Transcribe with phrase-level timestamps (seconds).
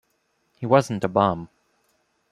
[0.57, 1.47] He wasn't a bum.